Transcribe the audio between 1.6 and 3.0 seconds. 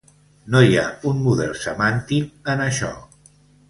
semàntic en això.